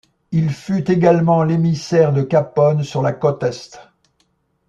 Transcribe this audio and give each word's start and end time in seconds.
Il 0.31 0.49
fut 0.49 0.89
également 0.89 1.43
l'émissaire 1.43 2.11
de 2.11 2.23
Capone 2.23 2.83
sur 2.83 3.03
la 3.03 3.13
côte 3.13 3.43
est. 3.43 3.79